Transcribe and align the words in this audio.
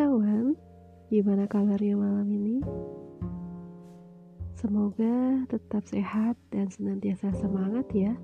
kawan, 0.00 0.56
gimana 1.12 1.44
kabarnya 1.44 1.92
malam 1.92 2.24
ini? 2.32 2.64
Semoga 4.56 5.44
tetap 5.44 5.84
sehat 5.84 6.40
dan 6.48 6.72
senantiasa 6.72 7.36
semangat 7.36 7.84
ya. 7.92 8.16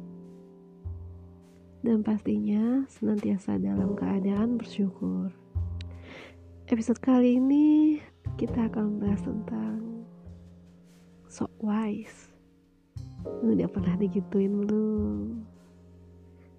Dan 1.85 2.01
pastinya 2.01 2.88
senantiasa 2.88 3.60
dalam 3.60 3.92
keadaan 3.92 4.56
bersyukur. 4.56 5.28
Episode 6.72 6.97
kali 7.04 7.37
ini 7.37 8.01
kita 8.40 8.72
akan 8.72 8.97
membahas 8.97 9.29
tentang 9.29 10.08
sok 11.29 11.53
wise. 11.61 12.33
Udah 13.45 13.69
pernah 13.69 14.01
digituin 14.01 14.65
belum? 14.65 15.45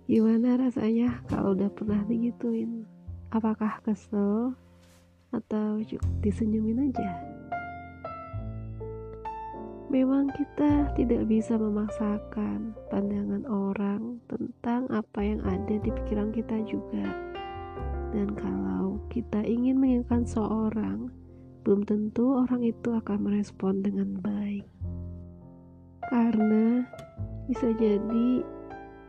Gimana 0.05 0.61
rasanya 0.61 1.25
kalau 1.25 1.57
udah 1.57 1.73
pernah 1.73 2.05
digituin? 2.05 2.86
Apakah 3.33 3.81
kesel 3.81 4.54
atau 5.31 5.79
disenyumin 6.23 6.91
aja? 6.91 7.11
Memang 9.87 10.27
kita 10.35 10.91
tidak 10.99 11.31
bisa 11.31 11.55
memaksakan 11.55 12.75
pandangan 12.91 13.47
orang 13.47 14.19
tentang 14.27 14.83
apa 14.91 15.23
yang 15.23 15.39
ada 15.47 15.79
di 15.79 15.87
pikiran 15.87 16.35
kita 16.35 16.59
juga. 16.68 17.07
Dan 18.11 18.35
kalau 18.35 18.99
kita 19.07 19.39
ingin 19.47 19.79
mengingatkan 19.79 20.27
seorang, 20.27 21.07
belum 21.63 21.87
tentu 21.87 22.35
orang 22.35 22.68
itu 22.68 22.96
akan 22.99 23.32
merespon 23.32 23.79
dengan 23.79 24.19
baik. 24.19 24.68
Karena 26.11 26.83
bisa 27.47 27.71
jadi 27.79 28.43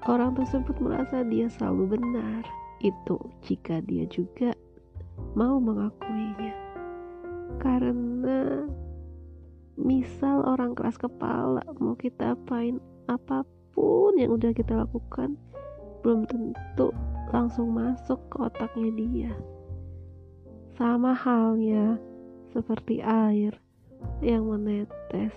orang 0.07 0.39
tersebut 0.39 0.79
merasa 0.79 1.27
dia 1.27 1.51
selalu 1.51 1.99
benar 1.99 2.47
itu 2.79 3.19
jika 3.43 3.83
dia 3.83 4.07
juga 4.07 4.55
mau 5.35 5.61
mengakuinya. 5.61 6.55
Karena 7.59 8.65
misal 9.79 10.45
orang 10.45 10.77
keras 10.77 11.01
kepala 11.01 11.65
mau 11.81 11.97
kita 11.97 12.37
apain 12.37 12.79
apa 13.09 13.47
pun 13.73 14.19
yang 14.19 14.35
udah 14.35 14.53
kita 14.53 14.75
lakukan 14.75 15.39
belum 16.03 16.27
tentu 16.29 16.93
langsung 17.33 17.75
masuk 17.75 18.21
ke 18.31 18.37
otaknya 18.41 18.91
dia. 18.95 19.33
Sama 20.79 21.13
halnya 21.13 21.99
seperti 22.55 23.03
air 23.03 23.59
yang 24.23 24.47
menetes 24.47 25.35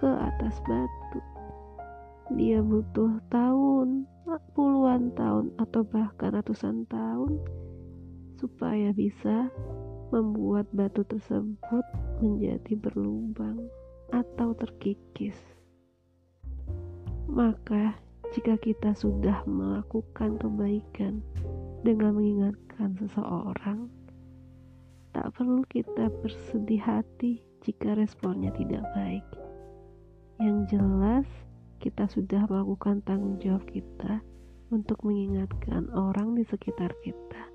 ke 0.00 0.08
atas 0.08 0.56
batu. 0.64 1.20
Dia 2.32 2.64
butuh 2.64 3.20
tahun 3.28 4.08
puluhan 4.56 5.12
tahun 5.12 5.52
atau 5.60 5.84
bahkan 5.84 6.32
ratusan 6.40 6.88
tahun 6.88 7.36
supaya 8.44 8.92
bisa 8.92 9.48
membuat 10.12 10.68
batu 10.76 11.00
tersebut 11.08 11.84
menjadi 12.20 12.76
berlubang 12.76 13.56
atau 14.12 14.52
terkikis. 14.52 15.32
Maka, 17.24 17.96
jika 18.36 18.60
kita 18.60 18.92
sudah 18.92 19.48
melakukan 19.48 20.36
kebaikan 20.36 21.24
dengan 21.88 22.20
mengingatkan 22.20 22.92
seseorang, 23.00 23.88
tak 25.16 25.32
perlu 25.32 25.64
kita 25.72 26.12
bersedih 26.20 26.84
hati 26.84 27.40
jika 27.64 27.96
responnya 27.96 28.52
tidak 28.60 28.84
baik. 28.92 29.24
Yang 30.36 30.76
jelas, 30.76 31.26
kita 31.80 32.04
sudah 32.12 32.44
melakukan 32.44 33.00
tanggung 33.08 33.40
jawab 33.40 33.64
kita 33.72 34.20
untuk 34.68 35.00
mengingatkan 35.00 35.88
orang 35.96 36.36
di 36.36 36.44
sekitar 36.44 36.92
kita. 37.00 37.53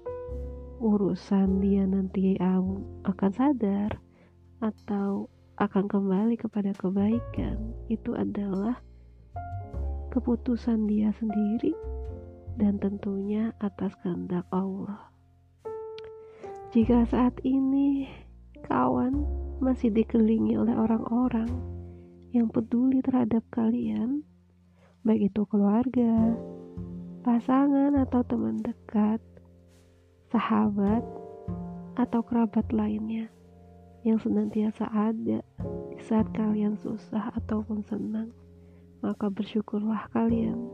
Urusan 0.80 1.60
dia 1.60 1.84
nanti 1.84 2.40
akan 2.40 3.32
sadar 3.36 4.00
atau 4.64 5.28
akan 5.60 5.92
kembali 5.92 6.40
kepada 6.40 6.72
kebaikan 6.72 7.76
itu 7.92 8.16
adalah 8.16 8.80
keputusan 10.08 10.88
dia 10.88 11.12
sendiri 11.20 11.76
dan 12.56 12.80
tentunya 12.80 13.52
atas 13.60 13.92
kehendak 14.00 14.48
Allah. 14.56 15.12
Jika 16.72 17.04
saat 17.12 17.36
ini 17.44 18.08
kawan 18.64 19.28
masih 19.60 19.92
dikelilingi 19.92 20.56
oleh 20.56 20.80
orang-orang 20.80 21.52
yang 22.32 22.48
peduli 22.48 23.04
terhadap 23.04 23.44
kalian, 23.52 24.24
baik 25.04 25.28
itu 25.28 25.44
keluarga, 25.52 26.40
pasangan 27.28 28.00
atau 28.00 28.24
teman 28.24 28.64
dekat, 28.64 29.20
sahabat, 30.30 31.02
atau 32.00 32.24
kerabat 32.24 32.70
lainnya 32.72 33.28
yang 34.08 34.16
senantiasa 34.22 34.88
ada 34.88 35.44
di 35.92 36.00
saat 36.00 36.32
kalian 36.32 36.80
susah 36.80 37.36
ataupun 37.36 37.84
senang, 37.84 38.32
maka 39.04 39.28
bersyukurlah 39.28 40.08
kalian 40.16 40.72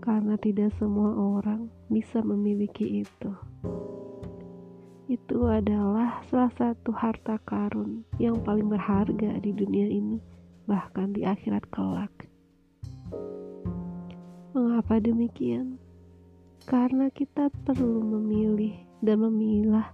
karena 0.00 0.40
tidak 0.40 0.72
semua 0.80 1.12
orang 1.12 1.68
bisa 1.92 2.24
memiliki 2.24 3.04
itu. 3.04 3.30
Itu 5.04 5.52
adalah 5.52 6.24
salah 6.32 6.52
satu 6.56 6.88
harta 6.96 7.36
karun 7.44 8.08
yang 8.16 8.40
paling 8.40 8.72
berharga 8.72 9.36
di 9.44 9.52
dunia 9.52 9.84
ini 9.84 10.16
bahkan 10.64 11.12
di 11.12 11.28
akhirat 11.28 11.68
kelak. 11.68 12.12
Mengapa 14.56 14.96
demikian? 14.96 15.76
Karena 16.64 17.12
kita 17.12 17.52
perlu 17.68 18.00
memilih 18.00 18.72
dan 19.04 19.20
memilah 19.20 19.92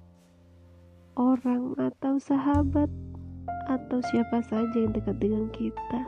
orang 1.19 1.75
atau 1.75 2.15
sahabat 2.23 2.87
atau 3.67 3.99
siapa 4.15 4.39
saja 4.47 4.79
yang 4.79 4.95
dekat 4.95 5.19
dengan 5.19 5.51
kita 5.51 6.07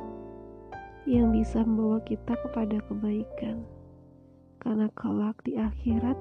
yang 1.03 1.35
bisa 1.35 1.67
membawa 1.67 1.99
kita 2.07 2.39
kepada 2.47 2.79
kebaikan. 2.87 3.67
Karena 4.63 4.87
kelak 4.95 5.35
di 5.43 5.59
akhirat, 5.59 6.15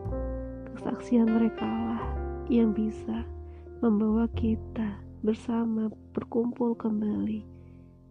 kesaksian 0.74 1.30
mereka 1.30 1.70
lah 1.70 2.04
yang 2.50 2.74
bisa 2.74 3.22
membawa 3.86 4.26
kita 4.34 4.98
bersama 5.22 5.94
berkumpul 6.18 6.74
kembali 6.74 7.46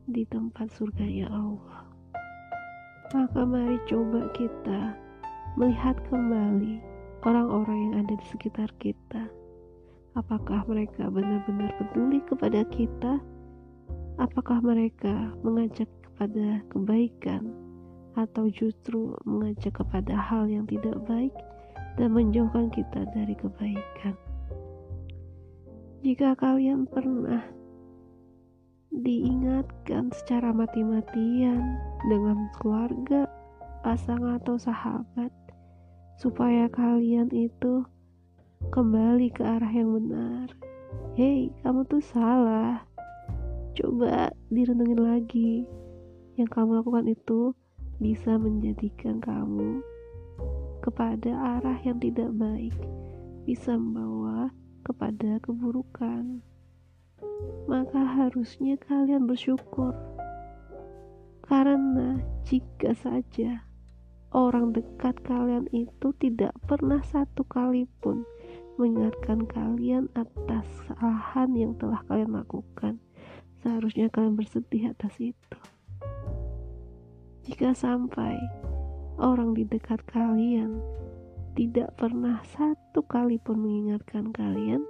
di 0.07 0.23
tempat 0.31 0.71
surganya 0.79 1.27
Allah. 1.27 1.91
Maka 3.11 3.43
mari 3.43 3.83
coba 3.91 4.31
kita 4.31 5.10
melihat 5.61 5.93
kembali 6.09 6.81
orang-orang 7.29 7.93
yang 7.93 7.95
ada 8.01 8.17
di 8.17 8.27
sekitar 8.33 8.73
kita. 8.81 9.29
Apakah 10.17 10.65
mereka 10.65 11.13
benar-benar 11.13 11.77
peduli 11.77 12.25
kepada 12.25 12.65
kita? 12.73 13.21
Apakah 14.17 14.65
mereka 14.65 15.37
mengajak 15.45 15.85
kepada 16.01 16.65
kebaikan 16.73 17.53
atau 18.17 18.49
justru 18.49 19.13
mengajak 19.29 19.77
kepada 19.77 20.17
hal 20.17 20.49
yang 20.49 20.65
tidak 20.65 20.97
baik 21.05 21.37
dan 22.01 22.09
menjauhkan 22.17 22.73
kita 22.73 23.05
dari 23.13 23.37
kebaikan? 23.37 24.17
Jika 26.01 26.41
kalian 26.41 26.89
pernah 26.89 27.45
diingatkan 28.97 30.09
secara 30.17 30.57
mati-matian 30.57 31.61
dengan 32.09 32.49
keluarga, 32.57 33.29
pasangan 33.85 34.41
atau 34.41 34.57
sahabat 34.57 35.33
supaya 36.21 36.69
kalian 36.69 37.33
itu 37.33 37.81
kembali 38.69 39.33
ke 39.33 39.41
arah 39.41 39.73
yang 39.73 39.97
benar. 39.97 40.53
Hei, 41.17 41.49
kamu 41.65 41.89
tuh 41.89 42.05
salah. 42.05 42.85
Coba 43.73 44.29
direnungin 44.53 45.01
lagi. 45.01 45.65
Yang 46.37 46.61
kamu 46.61 46.85
lakukan 46.85 47.09
itu 47.09 47.57
bisa 47.97 48.37
menjadikan 48.37 49.17
kamu 49.25 49.81
kepada 50.85 51.57
arah 51.57 51.81
yang 51.81 51.97
tidak 51.97 52.29
baik, 52.37 52.77
bisa 53.49 53.81
membawa 53.81 54.53
kepada 54.85 55.41
keburukan 55.41 56.45
maka 57.69 58.03
harusnya 58.03 58.77
kalian 58.77 59.25
bersyukur. 59.25 59.95
Karena 61.47 62.21
jika 62.47 62.95
saja 62.95 63.70
orang 64.31 64.71
dekat 64.71 65.19
kalian 65.27 65.67
itu 65.75 66.15
tidak 66.23 66.55
pernah 66.71 67.03
satu 67.03 67.43
kali 67.47 67.87
pun 67.99 68.23
mengingatkan 68.79 69.45
kalian 69.45 70.09
atas 70.17 70.65
kesalahan 70.87 71.51
yang 71.53 71.73
telah 71.77 72.01
kalian 72.09 72.33
lakukan, 72.33 72.97
seharusnya 73.61 74.09
kalian 74.09 74.39
bersedih 74.39 74.95
atas 74.95 75.13
itu. 75.21 75.59
Jika 77.45 77.75
sampai 77.77 78.39
orang 79.21 79.53
di 79.53 79.69
dekat 79.69 80.01
kalian 80.09 80.81
tidak 81.59 81.93
pernah 81.99 82.41
satu 82.57 83.05
kali 83.05 83.37
pun 83.43 83.61
mengingatkan 83.61 84.33
kalian, 84.33 84.81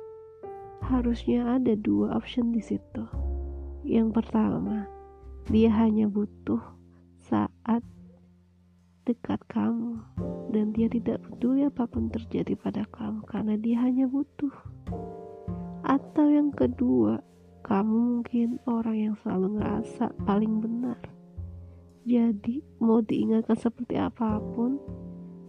harusnya 0.86 1.58
ada 1.58 1.74
dua 1.74 2.14
option 2.14 2.52
di 2.54 2.62
situ. 2.62 3.04
Yang 3.82 4.22
pertama, 4.22 4.86
dia 5.48 5.72
hanya 5.72 6.06
butuh 6.06 6.62
saat 7.18 7.82
dekat 9.10 9.42
kamu 9.50 9.98
dan 10.54 10.70
dia 10.70 10.86
tidak 10.86 11.18
peduli 11.26 11.66
apa 11.66 11.82
pun 11.90 12.06
terjadi 12.14 12.54
pada 12.54 12.86
kamu 12.94 13.26
karena 13.26 13.58
dia 13.58 13.82
hanya 13.82 14.06
butuh. 14.06 14.54
Atau 15.82 16.30
yang 16.30 16.54
kedua, 16.54 17.18
kamu 17.66 18.22
mungkin 18.22 18.62
orang 18.70 18.96
yang 19.10 19.14
selalu 19.18 19.58
ngerasa 19.58 20.14
paling 20.22 20.62
benar. 20.62 21.02
Jadi, 22.06 22.62
mau 22.78 23.02
diingatkan 23.02 23.58
seperti 23.58 23.98
apa 23.98 24.38
pun, 24.54 24.78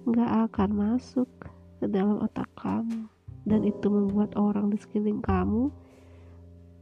nggak 0.09 0.49
akan 0.49 0.69
masuk 0.73 1.29
ke 1.77 1.85
dalam 1.85 2.17
otak 2.17 2.49
kamu. 2.57 3.05
Dan 3.45 3.65
itu 3.65 3.89
membuat 3.89 4.37
orang 4.37 4.69
di 4.69 4.77
sekeliling 4.77 5.21
kamu 5.21 5.69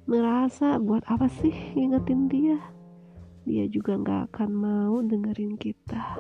merasa 0.10 0.76
buat 0.82 1.06
apa 1.08 1.30
sih 1.30 1.54
ingetin 1.76 2.28
dia? 2.28 2.60
Dia 3.48 3.70
juga 3.72 3.96
nggak 3.96 4.22
akan 4.34 4.50
mau 4.52 4.96
dengerin 5.06 5.56
kita. 5.56 6.20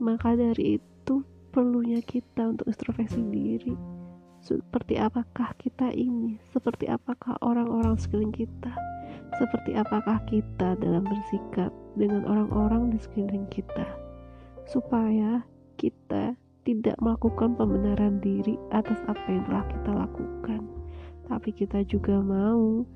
Maka 0.00 0.32
dari 0.32 0.80
itu, 0.80 1.20
perlunya 1.52 2.00
kita 2.00 2.56
untuk 2.56 2.64
introspeksi 2.72 3.20
diri. 3.28 3.76
Seperti 4.40 4.96
apakah 4.96 5.52
kita 5.60 5.92
ini, 5.92 6.40
seperti 6.48 6.88
apakah 6.88 7.36
orang-orang 7.44 8.00
sekeliling 8.00 8.32
kita, 8.32 8.72
seperti 9.36 9.76
apakah 9.76 10.16
kita 10.24 10.80
dalam 10.80 11.04
bersikap 11.04 11.68
dengan 12.00 12.24
orang-orang 12.24 12.88
di 12.88 12.96
sekeliling 12.96 13.44
kita, 13.52 13.84
supaya 14.64 15.44
kita 15.76 16.32
tidak 16.64 16.96
melakukan 17.04 17.52
pembenaran 17.52 18.16
diri 18.24 18.56
atas 18.72 18.96
apa 19.04 19.20
yang 19.28 19.44
telah 19.44 19.66
kita 19.68 19.90
lakukan, 19.92 20.60
tapi 21.28 21.50
kita 21.52 21.84
juga 21.84 22.16
mau 22.24 22.88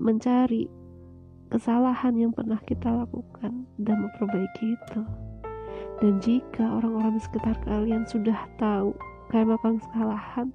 mencari 0.00 0.64
kesalahan 1.52 2.16
yang 2.16 2.32
pernah 2.32 2.60
kita 2.64 2.88
lakukan 2.88 3.68
dan 3.76 3.96
memperbaiki 4.00 4.72
itu. 4.80 5.27
Dan 5.98 6.22
jika 6.22 6.62
orang-orang 6.78 7.18
di 7.18 7.22
sekitar 7.26 7.58
kalian 7.66 8.06
sudah 8.06 8.38
tahu 8.56 8.94
kalian 9.28 9.50
melakukan 9.50 9.82
kesalahan 9.82 10.48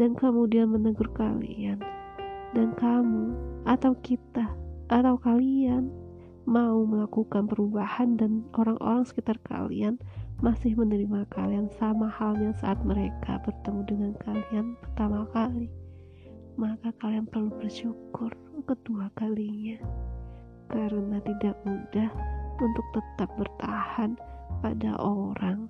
dan 0.00 0.16
kemudian 0.16 0.72
menegur 0.72 1.06
kalian 1.12 1.78
dan 2.56 2.72
kamu 2.80 3.36
atau 3.68 3.92
kita 4.00 4.48
atau 4.88 5.14
kalian 5.20 5.92
mau 6.48 6.82
melakukan 6.82 7.46
perubahan 7.46 8.16
dan 8.16 8.42
orang-orang 8.56 9.04
sekitar 9.04 9.36
kalian 9.46 10.00
masih 10.40 10.72
menerima 10.74 11.28
kalian 11.30 11.68
sama 11.76 12.08
halnya 12.08 12.56
saat 12.58 12.80
mereka 12.82 13.38
bertemu 13.44 13.80
dengan 13.86 14.12
kalian 14.24 14.66
pertama 14.80 15.28
kali 15.30 15.68
maka 16.60 16.92
kalian 17.00 17.24
perlu 17.24 17.52
bersyukur 17.56 18.32
kedua 18.68 19.08
kalinya. 19.16 19.80
Karena 20.70 21.18
tidak 21.24 21.56
mudah 21.66 22.10
untuk 22.60 22.86
tetap 22.94 23.30
bertahan 23.40 24.14
pada 24.60 24.96
orang 25.00 25.66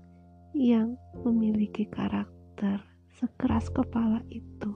yang 0.54 0.98
memiliki 1.22 1.86
karakter 1.86 2.82
sekeras 3.14 3.70
kepala 3.70 4.22
itu. 4.30 4.74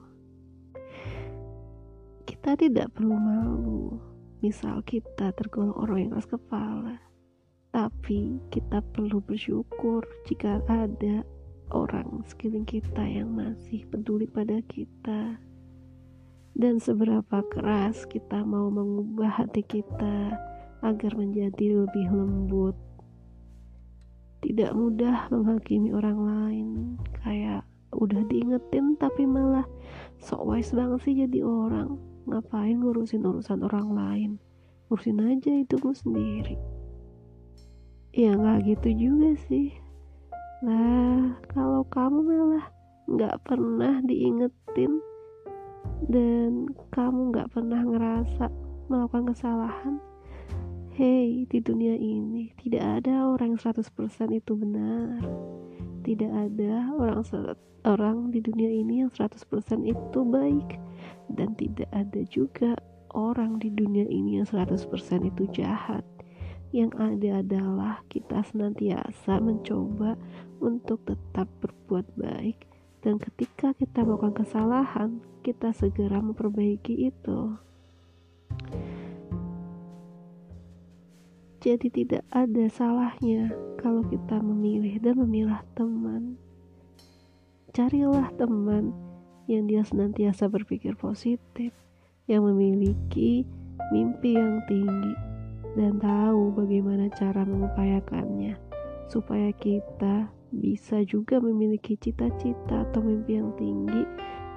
Kita 2.24 2.54
tidak 2.54 2.94
perlu 2.94 3.16
malu, 3.18 3.98
misal 4.40 4.80
kita 4.86 5.34
tergolong 5.34 5.74
orang 5.76 5.98
yang 5.98 6.10
keras 6.16 6.30
kepala, 6.30 6.96
tapi 7.74 8.38
kita 8.54 8.80
perlu 8.94 9.18
bersyukur 9.18 10.06
jika 10.30 10.62
ada 10.70 11.26
orang 11.74 12.22
sekeliling 12.28 12.68
kita 12.68 13.02
yang 13.02 13.34
masih 13.34 13.82
peduli 13.90 14.30
pada 14.30 14.62
kita. 14.70 15.42
Dan 16.54 16.78
seberapa 16.78 17.42
keras 17.50 18.06
kita 18.06 18.46
mau 18.46 18.70
mengubah 18.70 19.42
hati 19.42 19.66
kita 19.66 20.38
agar 20.86 21.12
menjadi 21.18 21.82
lebih 21.82 22.06
lembut 22.14 22.78
tidak 24.44 24.76
mudah 24.76 25.32
menghakimi 25.32 25.96
orang 25.96 26.18
lain. 26.20 26.68
Kayak 27.24 27.64
udah 27.96 28.20
diingetin 28.28 29.00
tapi 29.00 29.24
malah 29.24 29.64
sok 30.20 30.44
wise 30.44 30.76
banget 30.76 31.00
sih 31.08 31.14
jadi 31.24 31.40
orang. 31.40 31.96
Ngapain 32.28 32.76
ngurusin 32.76 33.24
urusan 33.24 33.64
orang 33.64 33.88
lain? 33.96 34.30
Ngurusin 34.88 35.24
aja 35.24 35.52
itu 35.56 35.80
gue 35.80 35.96
sendiri. 35.96 36.56
Ya 38.12 38.36
nggak 38.36 38.68
gitu 38.68 39.08
juga 39.08 39.32
sih. 39.48 39.72
Nah 40.60 41.40
kalau 41.48 41.82
kamu 41.88 42.20
malah 42.20 42.68
nggak 43.08 43.36
pernah 43.48 44.00
diingetin 44.04 45.00
dan 46.08 46.68
kamu 46.92 47.32
nggak 47.32 47.48
pernah 47.52 47.80
ngerasa 47.84 48.48
melakukan 48.88 49.32
kesalahan 49.32 49.96
Hei, 50.94 51.42
di 51.50 51.58
dunia 51.58 51.98
ini 51.98 52.54
tidak 52.54 53.02
ada 53.02 53.26
orang 53.26 53.58
yang 53.58 53.62
100% 53.66 54.30
itu 54.30 54.54
benar. 54.54 55.26
Tidak 56.06 56.30
ada 56.30 56.94
orang 56.94 57.26
orang 57.82 58.30
di 58.30 58.38
dunia 58.38 58.70
ini 58.70 59.02
yang 59.02 59.10
100% 59.10 59.42
itu 59.90 60.18
baik 60.22 60.78
dan 61.34 61.58
tidak 61.58 61.90
ada 61.90 62.22
juga 62.30 62.78
orang 63.10 63.58
di 63.58 63.74
dunia 63.74 64.06
ini 64.06 64.38
yang 64.38 64.46
100% 64.46 64.86
itu 65.26 65.50
jahat. 65.50 66.06
Yang 66.70 66.94
ada 67.02 67.30
adalah 67.42 67.94
kita 68.06 68.46
senantiasa 68.46 69.42
mencoba 69.42 70.14
untuk 70.62 71.02
tetap 71.10 71.50
berbuat 71.58 72.06
baik 72.14 72.70
dan 73.02 73.18
ketika 73.18 73.74
kita 73.74 74.06
melakukan 74.06 74.46
kesalahan, 74.46 75.18
kita 75.42 75.74
segera 75.74 76.22
memperbaiki 76.22 77.10
itu. 77.10 77.58
Jadi 81.64 81.88
tidak 81.88 82.28
ada 82.28 82.68
salahnya 82.68 83.48
kalau 83.80 84.04
kita 84.04 84.36
memilih 84.36 85.00
dan 85.00 85.16
memilah 85.16 85.64
teman. 85.72 86.36
Carilah 87.72 88.28
teman 88.36 88.92
yang 89.48 89.64
dia 89.64 89.80
senantiasa 89.80 90.52
berpikir 90.52 90.92
positif, 90.92 91.72
yang 92.28 92.44
memiliki 92.44 93.48
mimpi 93.96 94.36
yang 94.36 94.60
tinggi, 94.68 95.16
dan 95.72 95.96
tahu 96.04 96.52
bagaimana 96.52 97.08
cara 97.16 97.48
mengupayakannya, 97.48 98.60
supaya 99.08 99.48
kita 99.56 100.28
bisa 100.52 101.00
juga 101.08 101.40
memiliki 101.40 101.96
cita-cita 101.96 102.84
atau 102.92 103.00
mimpi 103.00 103.40
yang 103.40 103.48
tinggi 103.56 104.04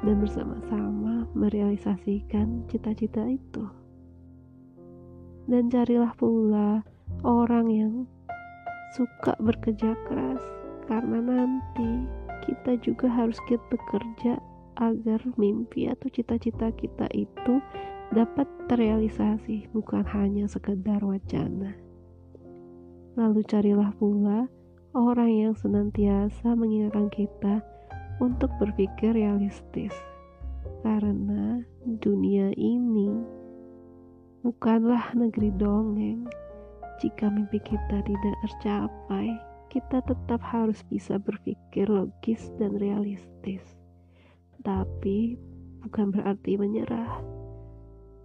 dan 0.03 0.19
bersama-sama 0.19 1.23
merealisasikan 1.31 2.67
cita-cita 2.67 3.23
itu. 3.31 3.63
Dan 5.47 5.71
carilah 5.71 6.11
pula 6.11 6.83
orang 7.23 7.67
yang 7.71 7.93
suka 8.95 9.35
bekerja 9.43 9.93
keras 10.07 10.41
karena 10.87 11.19
nanti 11.19 12.07
kita 12.47 12.79
juga 12.79 13.11
harus 13.11 13.35
kita 13.45 13.63
bekerja 13.67 14.39
agar 14.79 15.19
mimpi 15.35 15.89
atau 15.89 16.07
cita-cita 16.07 16.71
kita 16.71 17.09
itu 17.11 17.59
dapat 18.15 18.47
terrealisasi 18.71 19.67
bukan 19.75 20.05
hanya 20.15 20.47
sekedar 20.47 21.03
wacana. 21.03 21.75
Lalu 23.17 23.41
carilah 23.49 23.91
pula 23.97 24.47
orang 24.95 25.31
yang 25.33 25.53
senantiasa 25.57 26.53
mengingatkan 26.55 27.09
kita 27.11 27.55
untuk 28.23 28.53
berpikir 28.61 29.11
realistis. 29.11 29.91
Karena 30.85 31.59
dunia 31.83 32.53
ini 32.55 33.11
bukanlah 34.45 35.11
negeri 35.17 35.51
dongeng 35.57 36.29
jika 36.97 37.29
mimpi 37.29 37.61
kita 37.61 38.01
tidak 38.01 38.35
tercapai, 38.41 39.37
kita 39.69 40.01
tetap 40.01 40.41
harus 40.41 40.81
bisa 40.87 41.21
berpikir 41.21 41.85
logis 41.85 42.49
dan 42.57 42.73
realistis. 42.81 43.61
Tapi 44.65 45.37
bukan 45.85 46.09
berarti 46.09 46.57
menyerah. 46.57 47.21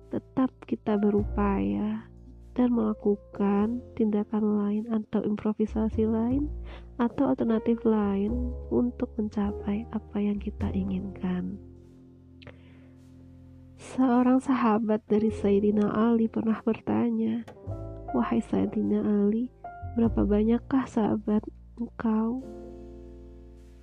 Tetap 0.09 0.53
kita 0.69 0.97
berupaya 0.97 2.09
dan 2.53 2.69
melakukan 2.73 3.81
tindakan 3.97 4.45
lain 4.61 4.85
atau 4.93 5.25
improvisasi 5.25 6.05
lain 6.05 6.53
atau 7.01 7.33
alternatif 7.33 7.81
lain 7.85 8.53
untuk 8.69 9.09
mencapai 9.17 9.89
apa 9.93 10.17
yang 10.21 10.37
kita 10.37 10.69
inginkan. 10.73 11.57
Seorang 13.83 14.39
sahabat 14.39 15.03
dari 15.09 15.33
Sayyidina 15.33 15.91
Ali 15.91 16.31
pernah 16.31 16.61
bertanya, 16.63 17.43
Wahai 18.13 18.45
Sayyidina 18.45 19.01
Ali, 19.01 19.49
berapa 19.97 20.29
banyakkah 20.29 20.85
sahabat 20.85 21.41
engkau? 21.81 22.45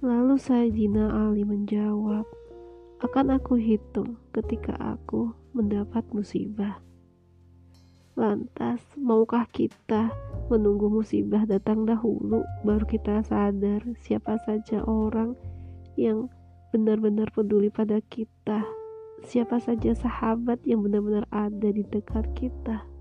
Lalu 0.05 0.37
Sayyidina 0.37 1.09
Ali 1.09 1.41
menjawab, 1.41 2.29
akan 3.01 3.41
aku 3.41 3.57
hitung 3.57 4.21
ketika 4.29 4.77
aku 4.77 5.33
mendapat 5.57 6.05
musibah. 6.13 6.77
Lantas, 8.13 8.85
maukah 9.01 9.49
kita 9.49 10.13
menunggu 10.53 10.93
musibah 10.93 11.49
datang 11.49 11.89
dahulu 11.89 12.45
baru 12.61 12.85
kita 12.85 13.25
sadar 13.25 13.81
siapa 14.05 14.37
saja 14.45 14.85
orang 14.85 15.33
yang 15.97 16.29
benar-benar 16.69 17.33
peduli 17.33 17.73
pada 17.73 17.97
kita? 18.13 18.61
Siapa 19.25 19.57
saja 19.57 19.97
sahabat 19.97 20.61
yang 20.69 20.85
benar-benar 20.85 21.25
ada 21.33 21.73
di 21.73 21.81
dekat 21.81 22.29
kita? 22.37 22.98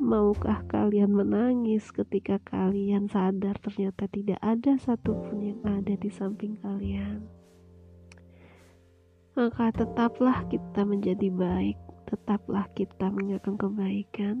Maukah 0.00 0.64
kalian 0.64 1.12
menangis 1.12 1.92
ketika 1.92 2.40
kalian 2.40 3.06
sadar 3.06 3.60
ternyata 3.60 4.08
tidak 4.08 4.40
ada 4.40 4.80
satupun 4.80 5.44
yang 5.44 5.60
ada 5.62 5.92
di 5.92 6.08
samping 6.08 6.56
kalian? 6.56 7.28
maka 9.40 9.72
tetaplah 9.72 10.44
kita 10.52 10.84
menjadi 10.84 11.32
baik, 11.32 11.78
tetaplah 12.04 12.68
kita 12.76 13.08
mengingatkan 13.08 13.56
kebaikan. 13.56 14.36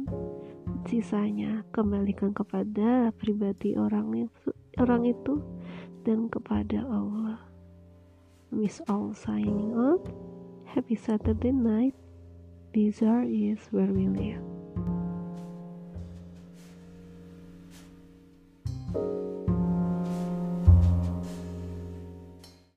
Sisanya 0.84 1.64
kembalikan 1.72 2.36
kepada 2.36 3.08
pribadi 3.16 3.80
orang 3.80 4.28
orang 4.76 5.08
itu 5.08 5.40
dan 6.04 6.28
kepada 6.28 6.84
Allah. 6.84 7.40
Miss 8.52 8.84
all 8.92 9.16
signing 9.16 9.72
off. 9.72 10.04
Happy 10.68 11.00
Saturday 11.00 11.54
night. 11.54 11.96
Bizarre 12.76 13.24
is 13.26 13.58
where 13.72 13.90
we 13.90 14.04
live. 14.04 14.49